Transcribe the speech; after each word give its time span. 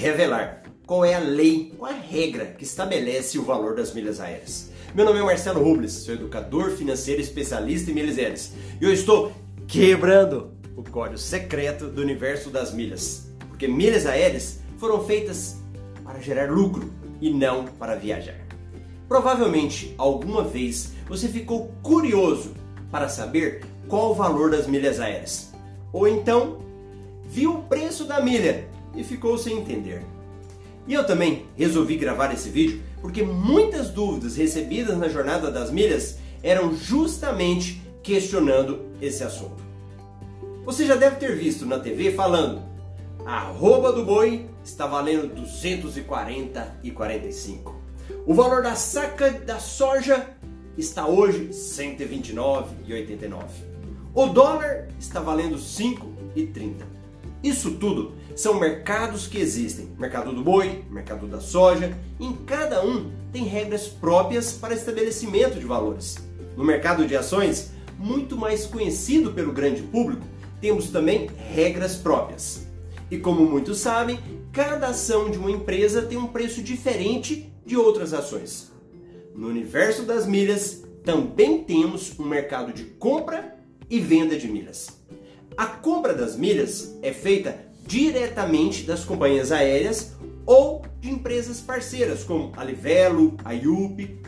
revelar 0.00 0.62
qual 0.86 1.04
é 1.04 1.14
a 1.14 1.18
lei, 1.18 1.74
qual 1.76 1.92
é 1.92 1.94
a 1.94 2.00
regra 2.00 2.46
que 2.46 2.64
estabelece 2.64 3.38
o 3.38 3.44
valor 3.44 3.76
das 3.76 3.92
milhas 3.92 4.18
aéreas. 4.18 4.70
Meu 4.94 5.04
nome 5.04 5.20
é 5.20 5.22
Marcelo 5.22 5.62
Rubles, 5.62 5.92
sou 5.92 6.14
educador 6.14 6.70
financeiro 6.70 7.20
especialista 7.20 7.90
em 7.90 7.94
milhas 7.94 8.18
aéreas 8.18 8.52
e 8.80 8.84
eu 8.84 8.92
estou 8.92 9.30
quebrando 9.68 10.52
o 10.74 10.82
código 10.82 11.18
secreto 11.18 11.86
do 11.86 12.00
universo 12.00 12.48
das 12.48 12.72
milhas, 12.72 13.30
porque 13.48 13.68
milhas 13.68 14.06
aéreas 14.06 14.60
foram 14.78 15.04
feitas 15.04 15.58
para 16.02 16.18
gerar 16.18 16.50
lucro 16.50 16.90
e 17.20 17.30
não 17.30 17.66
para 17.66 17.94
viajar. 17.94 18.40
Provavelmente 19.06 19.94
alguma 19.98 20.42
vez 20.42 20.92
você 21.06 21.28
ficou 21.28 21.74
curioso 21.82 22.54
para 22.90 23.08
saber 23.08 23.64
qual 23.86 24.12
o 24.12 24.14
valor 24.14 24.50
das 24.50 24.66
milhas 24.66 24.98
aéreas, 24.98 25.52
ou 25.92 26.08
então 26.08 26.58
viu 27.28 27.56
o 27.56 27.62
preço 27.64 28.06
da 28.06 28.20
milha 28.20 28.69
e 28.94 29.04
ficou 29.04 29.38
sem 29.38 29.58
entender. 29.58 30.02
E 30.86 30.94
eu 30.94 31.06
também 31.06 31.46
resolvi 31.56 31.96
gravar 31.96 32.32
esse 32.32 32.48
vídeo 32.48 32.82
porque 33.00 33.22
muitas 33.22 33.90
dúvidas 33.90 34.36
recebidas 34.36 34.98
na 34.98 35.08
jornada 35.08 35.50
das 35.50 35.70
milhas 35.70 36.18
eram 36.42 36.74
justamente 36.74 37.82
questionando 38.02 38.86
esse 39.00 39.22
assunto. 39.22 39.62
Você 40.64 40.86
já 40.86 40.96
deve 40.96 41.16
ter 41.16 41.36
visto 41.36 41.66
na 41.66 41.78
TV 41.78 42.12
falando: 42.12 42.62
a 43.24 43.42
arroba 43.42 43.92
do 43.92 44.04
boi 44.04 44.46
está 44.64 44.86
valendo 44.86 45.34
240 45.34 46.80
e 46.82 46.90
45. 46.90 47.74
O 48.26 48.34
valor 48.34 48.62
da 48.62 48.74
saca 48.74 49.30
da 49.30 49.58
soja 49.58 50.28
está 50.76 51.06
hoje 51.06 51.52
129 51.52 52.74
e 52.86 52.92
89. 52.92 53.44
O 54.14 54.26
dólar 54.26 54.88
está 54.98 55.20
valendo 55.20 55.58
5 55.58 56.06
e 56.34 56.46
30. 56.46 56.99
Isso 57.42 57.72
tudo 57.72 58.12
são 58.36 58.60
mercados 58.60 59.26
que 59.26 59.38
existem: 59.38 59.90
mercado 59.98 60.32
do 60.32 60.42
boi, 60.42 60.84
mercado 60.90 61.26
da 61.26 61.40
soja. 61.40 61.96
Em 62.18 62.32
cada 62.32 62.84
um 62.84 63.10
tem 63.32 63.44
regras 63.44 63.86
próprias 63.86 64.52
para 64.52 64.74
estabelecimento 64.74 65.58
de 65.58 65.64
valores. 65.64 66.16
No 66.56 66.64
mercado 66.64 67.06
de 67.06 67.16
ações, 67.16 67.72
muito 67.98 68.36
mais 68.36 68.66
conhecido 68.66 69.32
pelo 69.32 69.52
grande 69.52 69.82
público, 69.82 70.26
temos 70.60 70.90
também 70.90 71.30
regras 71.54 71.96
próprias. 71.96 72.66
E 73.10 73.18
como 73.18 73.44
muitos 73.44 73.78
sabem, 73.78 74.18
cada 74.52 74.88
ação 74.88 75.30
de 75.30 75.38
uma 75.38 75.50
empresa 75.50 76.02
tem 76.02 76.18
um 76.18 76.26
preço 76.26 76.62
diferente 76.62 77.52
de 77.64 77.76
outras 77.76 78.12
ações. 78.12 78.70
No 79.34 79.48
universo 79.48 80.02
das 80.02 80.26
milhas, 80.26 80.84
também 81.04 81.64
temos 81.64 82.18
um 82.18 82.24
mercado 82.24 82.72
de 82.72 82.84
compra 82.84 83.56
e 83.88 83.98
venda 83.98 84.36
de 84.36 84.46
milhas. 84.46 84.99
A 85.60 85.66
compra 85.66 86.14
das 86.14 86.36
milhas 86.36 86.96
é 87.02 87.12
feita 87.12 87.54
diretamente 87.86 88.84
das 88.84 89.04
companhias 89.04 89.52
aéreas 89.52 90.12
ou 90.46 90.80
de 90.98 91.10
empresas 91.10 91.60
parceiras 91.60 92.24
como 92.24 92.50
a 92.56 92.64
Livelo, 92.64 93.36
a 93.44 93.52
IUP. 93.52 94.22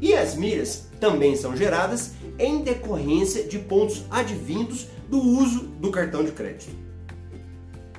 E 0.00 0.14
as 0.14 0.34
milhas 0.34 0.86
também 0.98 1.36
são 1.36 1.54
geradas 1.54 2.12
em 2.38 2.62
decorrência 2.62 3.44
de 3.44 3.58
pontos 3.58 4.04
advindos 4.10 4.86
do 5.06 5.20
uso 5.20 5.64
do 5.64 5.90
cartão 5.90 6.24
de 6.24 6.32
crédito. 6.32 6.74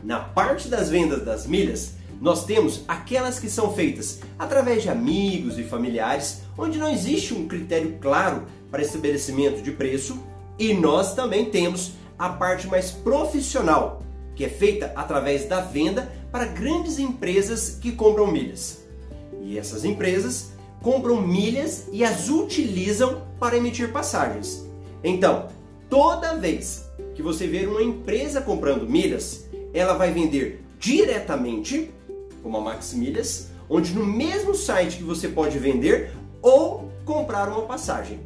Na 0.03 0.19
parte 0.19 0.67
das 0.67 0.89
vendas 0.89 1.23
das 1.23 1.45
milhas, 1.45 1.93
nós 2.19 2.45
temos 2.45 2.83
aquelas 2.88 3.39
que 3.39 3.47
são 3.47 3.71
feitas 3.75 4.21
através 4.39 4.81
de 4.81 4.89
amigos 4.89 5.59
e 5.59 5.63
familiares, 5.63 6.41
onde 6.57 6.79
não 6.79 6.89
existe 6.89 7.31
um 7.31 7.47
critério 7.47 7.99
claro 8.01 8.47
para 8.71 8.81
estabelecimento 8.81 9.61
de 9.61 9.71
preço, 9.71 10.17
e 10.57 10.73
nós 10.73 11.13
também 11.13 11.45
temos 11.45 12.00
a 12.22 12.30
parte 12.30 12.67
mais 12.67 12.91
profissional, 12.91 14.03
que 14.36 14.45
é 14.45 14.47
feita 14.47 14.94
através 14.95 15.45
da 15.45 15.59
venda 15.59 16.12
para 16.31 16.45
grandes 16.45 17.00
empresas 17.00 17.79
que 17.81 17.94
compram 17.94 18.31
milhas. 18.31 18.85
E 19.41 19.57
essas 19.57 19.84
empresas 19.84 20.51
compram 20.84 21.19
milhas 21.19 21.88
e 21.91 22.03
as 22.03 22.29
utilizam 22.29 23.23
para 23.40 23.57
emitir 23.57 23.91
passagens. 23.91 24.63
Então, 25.03 25.47
toda 25.90 26.35
vez 26.35 26.88
que 27.16 27.23
você 27.23 27.47
ver 27.47 27.68
uma 27.68 27.81
empresa 27.81 28.40
comprando 28.40 28.88
milhas, 28.88 29.47
ela 29.74 29.94
vai 29.94 30.12
vender 30.12 30.63
diretamente, 30.79 31.90
como 32.44 32.56
a 32.57 32.62
Max 32.62 32.94
Milhas, 32.94 33.50
onde 33.68 33.95
no 33.95 34.06
mesmo 34.06 34.53
site 34.53 34.97
que 34.97 35.03
você 35.03 35.28
pode 35.28 35.57
vender 35.57 36.12
ou 36.40 36.88
comprar 37.03 37.50
uma 37.50 37.63
passagem. 37.63 38.19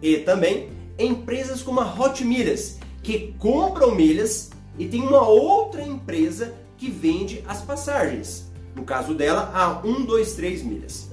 E 0.00 0.16
também 0.20 0.70
empresas 0.98 1.62
como 1.62 1.80
a 1.80 1.94
Hot 2.00 2.24
Milhas, 2.24 2.78
que 3.06 3.36
compram 3.38 3.94
milhas 3.94 4.50
e 4.76 4.88
tem 4.88 5.00
uma 5.00 5.28
outra 5.28 5.80
empresa 5.80 6.56
que 6.76 6.90
vende 6.90 7.40
as 7.46 7.62
passagens. 7.62 8.50
No 8.74 8.82
caso 8.82 9.14
dela, 9.14 9.52
a 9.54 9.80
123 9.80 10.64
milhas. 10.64 11.08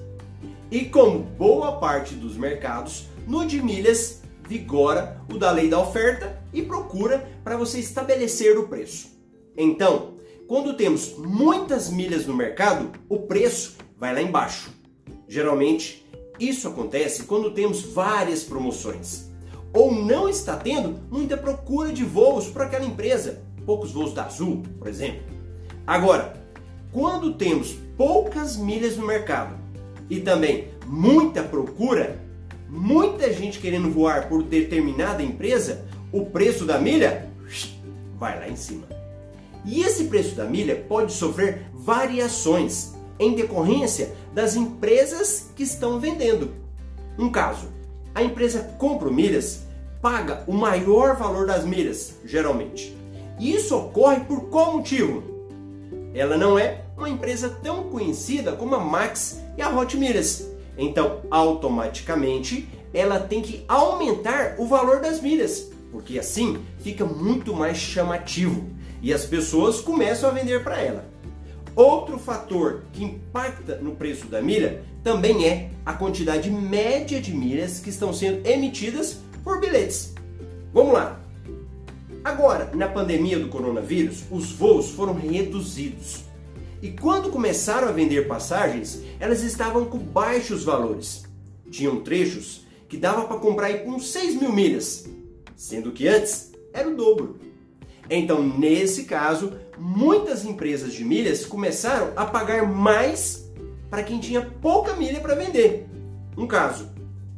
E 0.71 0.85
como 0.85 1.19
boa 1.19 1.73
parte 1.73 2.15
dos 2.15 2.35
mercados, 2.35 3.05
no 3.27 3.45
de 3.45 3.61
milhas 3.61 4.23
vigora 4.49 5.21
o 5.31 5.37
da 5.37 5.51
lei 5.51 5.69
da 5.69 5.79
oferta 5.79 6.41
e 6.51 6.63
procura 6.63 7.29
para 7.43 7.57
você 7.57 7.77
estabelecer 7.77 8.57
o 8.57 8.67
preço. 8.67 9.15
Então, 9.55 10.15
quando 10.47 10.73
temos 10.73 11.15
muitas 11.15 11.91
milhas 11.91 12.25
no 12.25 12.35
mercado, 12.35 12.91
o 13.07 13.19
preço 13.19 13.77
vai 13.99 14.15
lá 14.15 14.21
embaixo. 14.23 14.71
Geralmente, 15.27 16.03
isso 16.39 16.67
acontece 16.67 17.25
quando 17.25 17.51
temos 17.51 17.83
várias 17.83 18.43
promoções 18.43 19.31
ou 19.73 19.93
não 19.93 20.29
está 20.29 20.55
tendo 20.55 20.99
muita 21.09 21.35
procura 21.35 21.91
de 21.91 22.03
voos 22.03 22.47
para 22.47 22.65
aquela 22.65 22.85
empresa, 22.85 23.41
poucos 23.65 23.91
voos 23.91 24.13
da 24.13 24.25
Azul, 24.25 24.61
por 24.77 24.87
exemplo. 24.87 25.23
Agora, 25.85 26.33
quando 26.91 27.33
temos 27.33 27.75
poucas 27.97 28.55
milhas 28.55 28.95
no 28.95 29.07
mercado 29.07 29.55
e 30.09 30.19
também 30.19 30.67
muita 30.85 31.41
procura, 31.41 32.21
muita 32.69 33.33
gente 33.33 33.59
querendo 33.59 33.89
voar 33.89 34.29
por 34.29 34.43
determinada 34.43 35.23
empresa, 35.23 35.85
o 36.11 36.25
preço 36.25 36.65
da 36.65 36.77
milha 36.77 37.29
vai 38.17 38.39
lá 38.39 38.47
em 38.47 38.55
cima. 38.55 38.87
E 39.65 39.81
esse 39.81 40.05
preço 40.05 40.35
da 40.35 40.45
milha 40.45 40.75
pode 40.87 41.13
sofrer 41.13 41.65
variações 41.73 42.93
em 43.19 43.33
decorrência 43.33 44.13
das 44.33 44.55
empresas 44.55 45.49
que 45.55 45.63
estão 45.63 45.99
vendendo. 45.99 46.53
Um 47.17 47.31
caso, 47.31 47.67
a 48.15 48.21
empresa 48.21 48.75
compra 48.77 49.09
milhas, 49.09 49.63
paga 50.01 50.43
o 50.47 50.53
maior 50.53 51.15
valor 51.15 51.47
das 51.47 51.65
milhas, 51.65 52.15
geralmente. 52.25 52.95
E 53.39 53.53
isso 53.53 53.75
ocorre 53.75 54.21
por 54.21 54.49
qual 54.49 54.77
motivo? 54.77 55.23
Ela 56.13 56.37
não 56.37 56.59
é 56.59 56.83
uma 56.95 57.09
empresa 57.09 57.49
tão 57.63 57.83
conhecida 57.83 58.51
como 58.51 58.75
a 58.75 58.79
Max 58.79 59.41
e 59.57 59.61
a 59.61 59.69
Hot 59.69 59.97
Milhas. 59.97 60.47
Então, 60.77 61.21
automaticamente, 61.31 62.69
ela 62.93 63.19
tem 63.19 63.41
que 63.41 63.63
aumentar 63.67 64.55
o 64.59 64.67
valor 64.67 65.01
das 65.01 65.19
milhas, 65.19 65.71
porque 65.91 66.19
assim 66.19 66.63
fica 66.79 67.05
muito 67.05 67.53
mais 67.53 67.77
chamativo 67.77 68.69
e 69.01 69.11
as 69.13 69.25
pessoas 69.25 69.81
começam 69.81 70.29
a 70.29 70.33
vender 70.33 70.63
para 70.63 70.79
ela. 70.79 71.12
Outro 71.75 72.19
fator 72.19 72.83
que 72.93 73.03
impacta 73.03 73.77
no 73.77 73.95
preço 73.95 74.27
da 74.27 74.41
milha 74.41 74.83
também 75.03 75.47
é 75.47 75.71
a 75.85 75.93
quantidade 75.93 76.49
média 76.51 77.19
de 77.19 77.33
milhas 77.33 77.79
que 77.79 77.89
estão 77.89 78.13
sendo 78.13 78.47
emitidas 78.47 79.19
por 79.43 79.59
bilhetes. 79.59 80.13
Vamos 80.71 80.93
lá! 80.93 81.19
Agora, 82.23 82.71
na 82.73 82.87
pandemia 82.87 83.37
do 83.37 83.49
coronavírus, 83.49 84.23
os 84.31 84.51
voos 84.51 84.91
foram 84.91 85.13
reduzidos. 85.13 86.23
E 86.81 86.91
quando 86.91 87.31
começaram 87.31 87.87
a 87.87 87.91
vender 87.91 88.27
passagens, 88.27 89.01
elas 89.19 89.41
estavam 89.41 89.85
com 89.85 89.97
baixos 89.97 90.63
valores. 90.63 91.23
Tinham 91.69 92.01
trechos 92.01 92.65
que 92.87 92.97
dava 92.97 93.25
para 93.25 93.39
comprar 93.39 93.73
com 93.79 93.99
6 93.99 94.39
mil 94.39 94.53
milhas, 94.53 95.05
sendo 95.55 95.91
que 95.91 96.07
antes 96.07 96.51
era 96.71 96.87
o 96.87 96.95
dobro. 96.95 97.39
Então, 98.09 98.43
nesse 98.43 99.03
caso, 99.05 99.53
muitas 99.77 100.45
empresas 100.45 100.93
de 100.93 101.03
milhas 101.03 101.45
começaram 101.45 102.11
a 102.15 102.25
pagar 102.25 102.67
mais 102.67 103.49
para 103.89 104.03
quem 104.03 104.19
tinha 104.19 104.41
pouca 104.41 104.95
milha 104.95 105.19
para 105.19 105.35
vender. 105.35 105.87
Um 106.37 106.47
caso, 106.47 106.89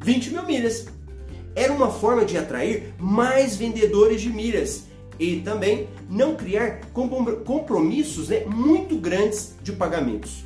20 0.01 0.31
mil 0.31 0.43
milhas. 0.43 0.87
Era 1.55 1.71
uma 1.71 1.89
forma 1.89 2.25
de 2.25 2.37
atrair 2.37 2.93
mais 2.99 3.55
vendedores 3.55 4.21
de 4.21 4.29
milhas 4.29 4.85
e 5.17 5.37
também 5.39 5.87
não 6.09 6.35
criar 6.35 6.81
compromissos 6.91 8.29
né, 8.29 8.43
muito 8.45 8.97
grandes 8.97 9.55
de 9.61 9.71
pagamentos. 9.71 10.43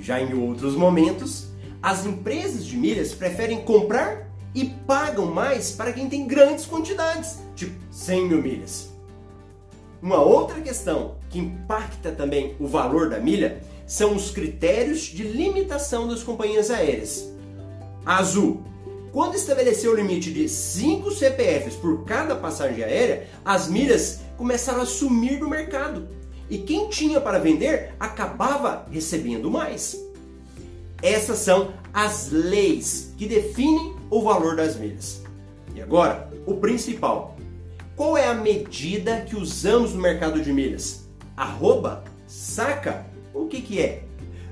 Já 0.00 0.20
em 0.20 0.32
outros 0.34 0.76
momentos, 0.76 1.48
as 1.82 2.06
empresas 2.06 2.64
de 2.64 2.76
milhas 2.76 3.12
preferem 3.12 3.62
comprar 3.62 4.28
e 4.54 4.66
pagam 4.86 5.26
mais 5.26 5.72
para 5.72 5.92
quem 5.92 6.08
tem 6.08 6.26
grandes 6.26 6.64
quantidades, 6.64 7.38
tipo 7.54 7.74
100 7.90 8.28
mil 8.28 8.42
milhas. 8.42 8.97
Uma 10.00 10.20
outra 10.20 10.60
questão 10.60 11.16
que 11.28 11.38
impacta 11.38 12.12
também 12.12 12.54
o 12.60 12.66
valor 12.66 13.10
da 13.10 13.18
milha 13.18 13.60
são 13.86 14.14
os 14.14 14.30
critérios 14.30 15.00
de 15.00 15.22
limitação 15.22 16.06
das 16.06 16.22
companhias 16.22 16.70
aéreas. 16.70 17.28
A 18.04 18.18
Azul, 18.18 18.62
quando 19.12 19.34
estabeleceu 19.34 19.92
o 19.92 19.96
limite 19.96 20.32
de 20.32 20.48
5 20.48 21.10
CPFs 21.10 21.74
por 21.74 22.04
cada 22.04 22.36
passagem 22.36 22.84
aérea, 22.84 23.26
as 23.44 23.68
milhas 23.68 24.20
começaram 24.36 24.82
a 24.82 24.86
sumir 24.86 25.38
do 25.40 25.48
mercado. 25.48 26.08
e 26.50 26.58
quem 26.58 26.88
tinha 26.88 27.20
para 27.20 27.38
vender 27.38 27.94
acabava 28.00 28.86
recebendo 28.90 29.50
mais. 29.50 30.02
Essas 31.02 31.38
são 31.40 31.74
as 31.92 32.30
leis 32.30 33.12
que 33.18 33.26
definem 33.26 33.94
o 34.10 34.22
valor 34.22 34.56
das 34.56 34.76
milhas. 34.76 35.22
E 35.74 35.82
agora, 35.82 36.30
o 36.46 36.54
principal. 36.54 37.36
Qual 37.98 38.16
é 38.16 38.28
a 38.28 38.34
medida 38.34 39.22
que 39.22 39.34
usamos 39.34 39.92
no 39.92 40.00
mercado 40.00 40.40
de 40.40 40.52
milhas? 40.52 41.08
Arroba? 41.36 42.04
Saca? 42.28 43.04
O 43.34 43.46
que, 43.46 43.60
que 43.60 43.80
é? 43.80 44.04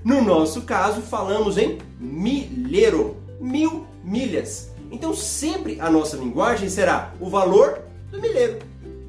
No 0.04 0.20
nosso 0.20 0.62
caso, 0.62 1.00
falamos 1.00 1.56
em 1.56 1.78
milheiro, 2.00 3.16
mil 3.40 3.86
milhas. 4.02 4.72
Então 4.90 5.14
sempre 5.14 5.80
a 5.80 5.88
nossa 5.88 6.16
linguagem 6.16 6.68
será 6.68 7.14
o 7.20 7.30
valor 7.30 7.82
do 8.10 8.20
milheiro. 8.20 8.58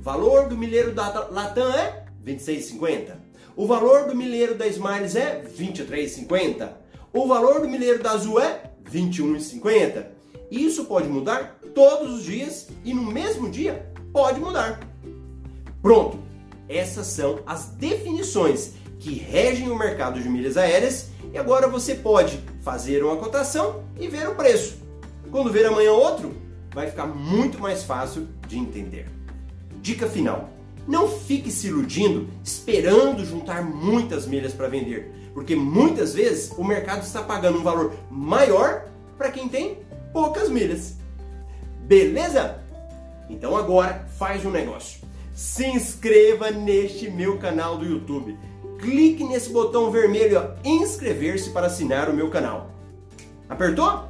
Valor 0.02 0.48
do 0.48 0.56
milheiro 0.56 0.94
da 0.94 1.30
Latam 1.32 1.74
é 1.74 2.06
26,50. 2.24 3.16
O 3.56 3.66
valor 3.66 4.06
do 4.06 4.16
milheiro 4.16 4.54
da 4.54 4.68
Smiles 4.68 5.16
é 5.16 5.42
23,50. 5.42 6.74
O 7.12 7.26
valor 7.26 7.62
do 7.62 7.68
milheiro 7.68 8.04
da 8.04 8.12
Azul 8.12 8.40
é 8.40 8.70
21,50. 8.88 10.06
Isso 10.52 10.86
pode 10.86 11.08
mudar 11.08 11.60
todos 11.74 12.20
os 12.20 12.24
dias 12.24 12.68
e 12.86 12.94
no 12.94 13.02
mesmo 13.02 13.50
dia 13.50 13.97
pode 14.12 14.40
mudar. 14.40 14.80
Pronto! 15.82 16.20
Essas 16.70 17.08
são 17.08 17.40
as 17.46 17.70
definições 17.70 18.74
que 19.00 19.14
regem 19.14 19.70
o 19.70 19.78
mercado 19.78 20.22
de 20.22 20.28
milhas 20.28 20.58
aéreas 20.58 21.10
e 21.34 21.38
agora 21.38 21.68
você 21.68 21.96
pode 21.96 22.40
fazer 22.62 23.04
uma 23.04 23.16
cotação 23.16 23.84
e 24.00 24.08
ver 24.08 24.28
o 24.28 24.36
preço. 24.36 24.78
Quando 25.32 25.52
ver 25.52 25.66
amanhã 25.66 25.92
outro, 25.92 26.36
vai 26.74 26.90
ficar 26.90 27.06
muito 27.06 27.60
mais 27.60 27.84
fácil 27.84 28.28
de 28.48 28.58
entender. 28.58 29.10
Dica 29.82 30.08
final: 30.08 30.50
não 30.88 31.08
fique 31.08 31.52
se 31.52 31.68
iludindo 31.68 32.28
esperando 32.44 33.26
juntar 33.26 33.64
muitas 33.64 34.26
milhas 34.26 34.54
para 34.54 34.68
vender, 34.68 35.32
porque 35.34 35.56
muitas 35.56 36.14
vezes 36.14 36.52
o 36.58 36.64
mercado 36.64 37.04
está 37.04 37.22
pagando 37.22 37.60
um 37.60 37.64
valor 37.64 37.94
maior 38.10 38.86
para 39.18 39.32
quem 39.32 39.48
tem 39.50 39.80
poucas 40.14 40.50
milhas. 40.50 40.98
Beleza? 41.82 42.64
Então 43.30 43.56
agora 43.56 44.06
faz 44.18 44.46
um 44.46 44.52
negócio. 44.52 45.02
Se 45.34 45.66
inscreva 45.66 46.50
neste 46.52 47.10
meu 47.10 47.38
canal 47.38 47.78
do 47.78 47.86
YouTube. 47.86 48.38
Clique 48.80 49.24
nesse 49.24 49.50
botão 49.50 49.92
vermelho 49.92 50.54
inscrever-se 50.64 51.50
para 51.50 51.68
assinar 51.68 52.10
o 52.10 52.14
meu 52.14 52.30
canal. 52.30 52.72
Apertou? 53.50 54.06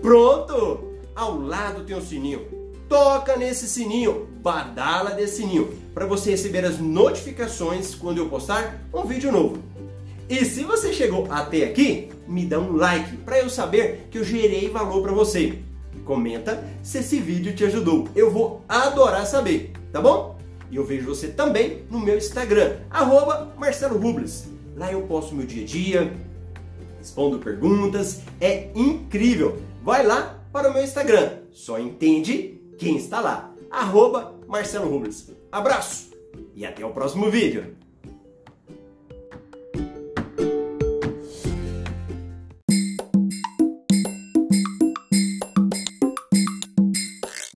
Pronto! 0.00 0.92
Ao 1.14 1.38
lado 1.38 1.84
tem 1.84 1.96
um 1.96 2.00
sininho. 2.00 2.46
Toca 2.88 3.36
nesse 3.36 3.66
sininho, 3.66 4.28
badala 4.42 5.10
desse 5.10 5.36
sininho, 5.38 5.72
para 5.94 6.06
você 6.06 6.30
receber 6.30 6.64
as 6.64 6.78
notificações 6.78 7.94
quando 7.94 8.18
eu 8.18 8.28
postar 8.28 8.80
um 8.92 9.04
vídeo 9.04 9.32
novo. 9.32 9.58
E 10.28 10.44
se 10.44 10.64
você 10.64 10.92
chegou 10.92 11.26
até 11.30 11.64
aqui, 11.64 12.10
me 12.26 12.44
dá 12.46 12.58
um 12.58 12.76
like 12.76 13.16
para 13.18 13.38
eu 13.38 13.48
saber 13.48 14.08
que 14.10 14.18
eu 14.18 14.24
gerei 14.24 14.68
valor 14.68 15.02
para 15.02 15.12
você. 15.12 15.58
Comenta 16.04 16.62
se 16.82 16.98
esse 16.98 17.18
vídeo 17.18 17.54
te 17.54 17.64
ajudou. 17.64 18.08
Eu 18.14 18.30
vou 18.30 18.64
adorar 18.68 19.26
saber, 19.26 19.72
tá 19.92 20.00
bom? 20.00 20.38
E 20.70 20.76
eu 20.76 20.84
vejo 20.84 21.06
você 21.06 21.28
também 21.28 21.84
no 21.90 22.00
meu 22.00 22.16
Instagram, 22.16 22.78
arroba 22.90 23.52
Marcelo 23.56 23.98
Rubles. 23.98 24.48
Lá 24.76 24.92
eu 24.92 25.02
posto 25.02 25.34
meu 25.34 25.46
dia 25.46 25.62
a 25.62 25.66
dia, 25.66 26.12
respondo 26.98 27.38
perguntas, 27.38 28.22
é 28.40 28.70
incrível. 28.74 29.58
Vai 29.82 30.04
lá 30.04 30.42
para 30.52 30.70
o 30.70 30.72
meu 30.72 30.82
Instagram, 30.82 31.38
só 31.52 31.78
entende 31.78 32.60
quem 32.78 32.96
está 32.96 33.20
lá, 33.20 33.54
arroba 33.70 34.34
Marcelo 34.48 34.88
Rubles. 34.88 35.30
Abraço 35.52 36.10
e 36.54 36.66
até 36.66 36.84
o 36.84 36.90
próximo 36.90 37.30
vídeo. 37.30 37.76